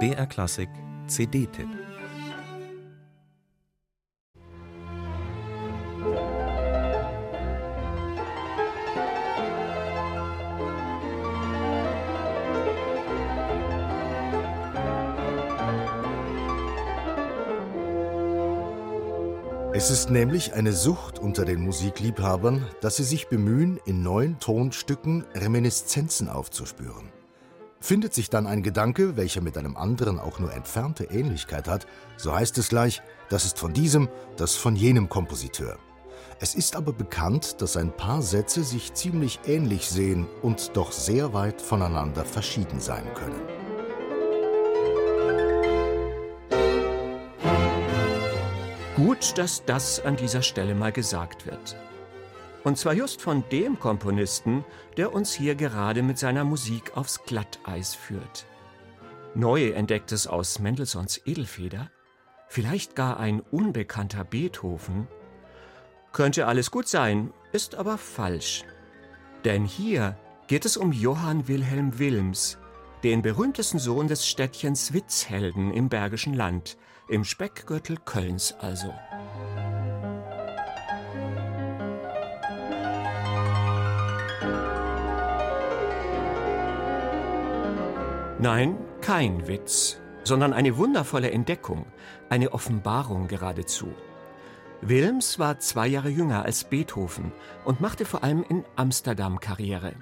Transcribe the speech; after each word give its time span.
BR 0.00 0.26
Klassik 0.26 0.68
CD-Tipp 1.06 1.68
Es 19.72 19.90
ist 19.90 20.08
nämlich 20.08 20.54
eine 20.54 20.72
Sucht 20.72 21.18
unter 21.18 21.44
den 21.44 21.60
Musikliebhabern, 21.60 22.64
dass 22.80 22.96
sie 22.96 23.04
sich 23.04 23.26
bemühen, 23.26 23.80
in 23.84 24.02
neuen 24.02 24.38
Tonstücken 24.38 25.24
Reminiszenzen 25.34 26.28
aufzuspüren. 26.28 27.10
Findet 27.84 28.14
sich 28.14 28.30
dann 28.30 28.46
ein 28.46 28.62
Gedanke, 28.62 29.18
welcher 29.18 29.42
mit 29.42 29.58
einem 29.58 29.76
anderen 29.76 30.18
auch 30.18 30.38
nur 30.38 30.54
entfernte 30.54 31.04
Ähnlichkeit 31.04 31.68
hat, 31.68 31.86
so 32.16 32.34
heißt 32.34 32.56
es 32.56 32.70
gleich, 32.70 33.02
das 33.28 33.44
ist 33.44 33.58
von 33.58 33.74
diesem, 33.74 34.08
das 34.38 34.56
von 34.56 34.74
jenem 34.74 35.10
Kompositeur. 35.10 35.76
Es 36.40 36.54
ist 36.54 36.76
aber 36.76 36.94
bekannt, 36.94 37.60
dass 37.60 37.76
ein 37.76 37.94
paar 37.94 38.22
Sätze 38.22 38.64
sich 38.64 38.94
ziemlich 38.94 39.40
ähnlich 39.46 39.86
sehen 39.90 40.26
und 40.40 40.74
doch 40.78 40.92
sehr 40.92 41.34
weit 41.34 41.60
voneinander 41.60 42.24
verschieden 42.24 42.80
sein 42.80 43.04
können. 43.12 43.42
Gut, 48.96 49.36
dass 49.36 49.62
das 49.66 50.00
an 50.00 50.16
dieser 50.16 50.40
Stelle 50.40 50.74
mal 50.74 50.90
gesagt 50.92 51.44
wird. 51.44 51.76
Und 52.64 52.78
zwar 52.78 52.94
just 52.94 53.20
von 53.20 53.44
dem 53.52 53.78
Komponisten, 53.78 54.64
der 54.96 55.12
uns 55.12 55.32
hier 55.32 55.54
gerade 55.54 56.02
mit 56.02 56.18
seiner 56.18 56.44
Musik 56.44 56.96
aufs 56.96 57.22
Glatteis 57.24 57.94
führt. 57.94 58.46
Neu 59.34 59.68
entdecktes 59.70 60.26
aus 60.26 60.58
Mendelssohns 60.58 61.20
Edelfeder? 61.26 61.90
Vielleicht 62.48 62.96
gar 62.96 63.20
ein 63.20 63.40
unbekannter 63.40 64.24
Beethoven? 64.24 65.08
Könnte 66.12 66.46
alles 66.46 66.70
gut 66.70 66.88
sein, 66.88 67.32
ist 67.52 67.74
aber 67.74 67.98
falsch. 67.98 68.64
Denn 69.44 69.64
hier 69.64 70.16
geht 70.46 70.64
es 70.64 70.76
um 70.76 70.92
Johann 70.92 71.48
Wilhelm 71.48 71.98
Wilms, 71.98 72.58
den 73.02 73.20
berühmtesten 73.20 73.78
Sohn 73.78 74.08
des 74.08 74.26
Städtchens 74.26 74.94
Witzhelden 74.94 75.72
im 75.72 75.90
Bergischen 75.90 76.32
Land, 76.32 76.78
im 77.08 77.24
Speckgürtel 77.24 77.98
Kölns 78.04 78.54
also. 78.60 78.94
Nein, 88.44 88.76
kein 89.00 89.48
Witz, 89.48 90.02
sondern 90.22 90.52
eine 90.52 90.76
wundervolle 90.76 91.30
Entdeckung, 91.30 91.86
eine 92.28 92.52
Offenbarung 92.52 93.26
geradezu. 93.26 93.90
Wilms 94.82 95.38
war 95.38 95.60
zwei 95.60 95.86
Jahre 95.86 96.10
jünger 96.10 96.42
als 96.42 96.64
Beethoven 96.64 97.32
und 97.64 97.80
machte 97.80 98.04
vor 98.04 98.22
allem 98.22 98.44
in 98.46 98.66
Amsterdam 98.76 99.40
Karriere. 99.40 99.94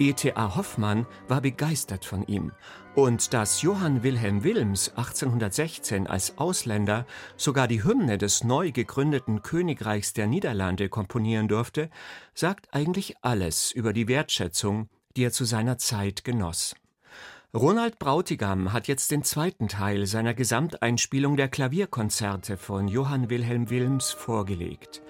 E.T.A. 0.00 0.56
Hoffmann 0.56 1.06
war 1.28 1.40
begeistert 1.40 2.04
von 2.04 2.26
ihm. 2.26 2.50
Und 2.96 3.32
dass 3.32 3.62
Johann 3.62 4.02
Wilhelm 4.02 4.42
Wilms 4.42 4.88
1816 4.96 6.08
als 6.08 6.38
Ausländer 6.38 7.06
sogar 7.36 7.68
die 7.68 7.84
Hymne 7.84 8.18
des 8.18 8.42
neu 8.42 8.72
gegründeten 8.72 9.42
Königreichs 9.42 10.14
der 10.14 10.26
Niederlande 10.26 10.88
komponieren 10.88 11.46
durfte, 11.46 11.90
sagt 12.34 12.74
eigentlich 12.74 13.18
alles 13.22 13.70
über 13.70 13.92
die 13.92 14.08
Wertschätzung, 14.08 14.88
die 15.16 15.22
er 15.26 15.30
zu 15.30 15.44
seiner 15.44 15.78
Zeit 15.78 16.24
genoss. 16.24 16.74
Ronald 17.54 17.98
Brautigam 17.98 18.72
hat 18.72 18.88
jetzt 18.88 19.10
den 19.10 19.24
zweiten 19.24 19.68
Teil 19.68 20.06
seiner 20.06 20.32
Gesamteinspielung 20.32 21.36
der 21.36 21.48
Klavierkonzerte 21.48 22.56
von 22.56 22.88
Johann 22.88 23.28
Wilhelm 23.28 23.68
Wilms 23.68 24.10
vorgelegt 24.10 25.02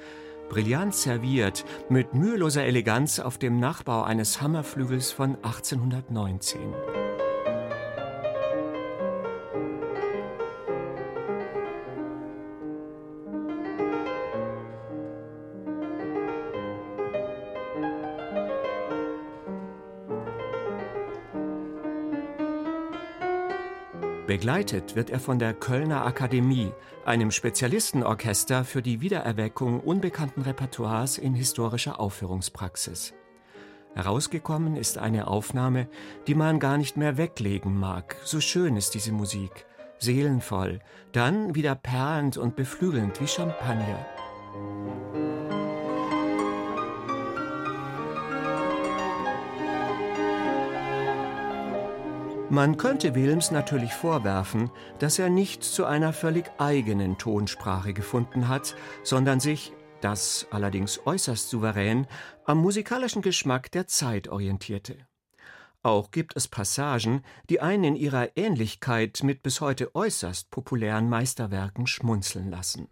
brillant 0.53 0.95
serviert, 0.95 1.65
mit 1.89 2.13
müheloser 2.13 2.65
Eleganz 2.65 3.21
auf 3.21 3.39
dem 3.39 3.59
Nachbau 3.59 4.03
eines 4.03 4.43
Hammerflügels 4.43 5.11
von 5.11 5.37
1819. 5.37 6.61
Begleitet 24.27 24.95
wird 24.95 25.11
er 25.11 25.19
von 25.19 25.41
der 25.41 25.53
Kölner 25.53 26.07
Akademie, 26.07 26.71
einem 27.05 27.33
Spezialistenorchester 27.33 28.65
für 28.65 28.81
die 28.81 29.01
Wiedererweckung 29.01 29.81
unbekannten 29.81 30.43
Repertoires 30.43 31.19
in 31.19 31.35
historischer 31.35 31.99
Aufführungspraxis. 31.99 33.15
Herausgekommen 33.95 34.77
ist 34.77 34.97
eine 34.97 35.27
Aufnahme, 35.27 35.89
die 36.29 36.37
man 36.37 36.61
gar 36.61 36.79
nicht 36.79 36.97
mehr 36.97 37.17
weglegen 37.17 37.79
mag, 37.79 38.17
so 38.23 38.41
schön 38.41 38.77
ist 38.77 38.95
diese 38.95 39.11
Musik, 39.11 39.67
seelenvoll, 39.99 40.79
dann 41.11 41.57
wieder 41.57 41.75
perlend 41.75 42.37
und 42.37 42.55
beflügelnd 42.55 43.21
wie 43.21 43.27
Champagner. 43.27 44.07
Man 52.53 52.77
könnte 52.77 53.15
Wilms 53.15 53.51
natürlich 53.51 53.95
vorwerfen, 53.95 54.71
dass 54.99 55.19
er 55.19 55.31
nicht 55.31 55.65
zu 55.65 55.87
einer 55.87 56.13
völlig 56.13 56.51
eigenen 56.59 57.17
Tonsprache 57.17 57.95
gefunden 57.95 58.47
hat, 58.47 58.77
sondern 59.03 59.41
sich, 59.41 59.73
das 60.03 60.47
allerdings 60.51 61.01
äußerst 61.07 61.49
souverän, 61.49 62.07
am 62.45 62.59
musikalischen 62.59 63.23
Geschmack 63.23 63.71
der 63.71 63.87
Zeit 63.87 64.29
orientierte. 64.29 64.99
Auch 65.83 66.11
gibt 66.11 66.37
es 66.37 66.47
Passagen, 66.47 67.23
die 67.49 67.63
einen 67.63 67.85
in 67.85 67.97
ihrer 67.97 68.37
Ähnlichkeit 68.37 69.23
mit 69.23 69.43
bis 69.43 69.63
heute 69.63 69.95
äußerst 69.95 70.51
populären 70.51 71.09
Meisterwerken 71.09 71.87
schmunzeln 71.87 72.51
lassen. 72.51 72.89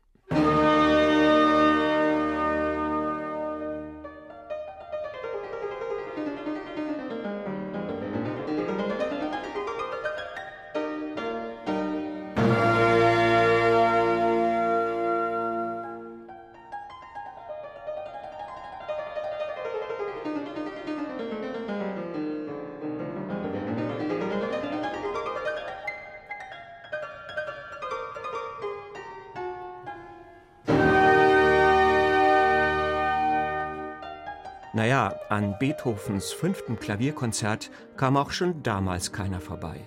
Naja, 34.72 35.18
an 35.28 35.56
Beethovens 35.58 36.32
fünften 36.32 36.78
Klavierkonzert 36.78 37.72
kam 37.96 38.16
auch 38.16 38.30
schon 38.30 38.62
damals 38.62 39.10
keiner 39.10 39.40
vorbei. 39.40 39.80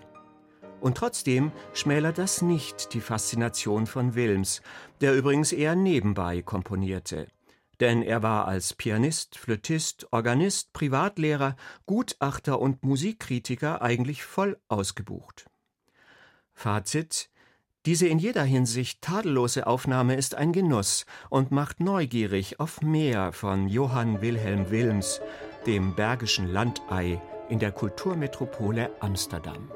Und 0.82 0.98
trotzdem 0.98 1.54
schmälert 1.74 2.18
das 2.18 2.42
nicht 2.42 2.94
die 2.94 3.00
Faszination 3.00 3.88
von 3.88 4.16
Wilms, 4.16 4.62
der 5.00 5.16
übrigens 5.16 5.54
eher 5.54 5.76
nebenbei 5.76 6.42
komponierte. 6.42 7.28
Denn 7.80 8.04
er 8.04 8.22
war 8.24 8.46
als 8.46 8.74
Pianist, 8.74 9.38
Flötist, 9.38 10.08
Organist, 10.12 10.74
Privatlehrer, 10.74 11.56
Gutachter 11.86 12.60
und 12.60 12.84
Musikkritiker 12.84 13.82
eigentlich 13.82 14.26
voll 14.26 14.60
ausgebucht. 14.68 15.46
Fazit 16.54 17.30
diese 17.86 18.08
in 18.08 18.18
jeder 18.18 18.44
Hinsicht 18.44 19.02
tadellose 19.02 19.68
Aufnahme 19.68 20.16
ist 20.16 20.36
ein 20.36 20.54
Genuss 20.54 21.06
und 21.30 21.52
macht 21.52 21.80
neugierig 21.80 22.60
auf 22.60 22.82
mehr 22.82 23.34
von 23.34 23.68
Johann 23.68 24.22
Wilhelm 24.22 24.72
Wilms, 24.72 25.20
dem 25.66 25.96
bergischen 25.96 26.48
Landei 26.48 27.22
in 27.50 27.60
der 27.60 27.72
Kulturmetropole 27.72 28.90
Amsterdam. 29.02 29.70